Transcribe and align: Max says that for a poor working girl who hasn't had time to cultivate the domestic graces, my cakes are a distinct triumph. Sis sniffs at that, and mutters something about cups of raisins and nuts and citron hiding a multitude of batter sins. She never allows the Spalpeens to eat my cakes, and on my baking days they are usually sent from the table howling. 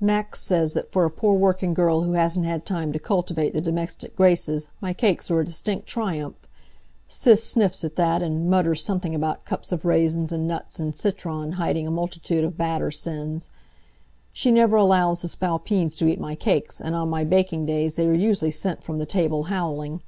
Max 0.00 0.40
says 0.40 0.72
that 0.74 0.88
for 0.88 1.04
a 1.04 1.10
poor 1.10 1.34
working 1.34 1.74
girl 1.74 2.02
who 2.02 2.12
hasn't 2.12 2.46
had 2.46 2.64
time 2.64 2.92
to 2.92 3.00
cultivate 3.00 3.52
the 3.54 3.60
domestic 3.60 4.14
graces, 4.14 4.68
my 4.80 4.92
cakes 4.92 5.32
are 5.32 5.40
a 5.40 5.44
distinct 5.44 5.88
triumph. 5.88 6.46
Sis 7.08 7.42
sniffs 7.44 7.82
at 7.82 7.96
that, 7.96 8.22
and 8.22 8.48
mutters 8.48 8.84
something 8.84 9.16
about 9.16 9.44
cups 9.44 9.72
of 9.72 9.84
raisins 9.84 10.30
and 10.30 10.46
nuts 10.46 10.78
and 10.78 10.94
citron 10.94 11.54
hiding 11.58 11.88
a 11.88 11.90
multitude 11.90 12.44
of 12.44 12.56
batter 12.56 12.92
sins. 12.92 13.48
She 14.32 14.52
never 14.52 14.76
allows 14.76 15.22
the 15.22 15.28
Spalpeens 15.28 15.96
to 15.96 16.06
eat 16.06 16.20
my 16.20 16.36
cakes, 16.36 16.80
and 16.80 16.94
on 16.94 17.10
my 17.10 17.24
baking 17.24 17.66
days 17.66 17.96
they 17.96 18.06
are 18.06 18.14
usually 18.14 18.52
sent 18.52 18.84
from 18.84 18.98
the 19.00 19.06
table 19.06 19.42
howling. 19.50 20.02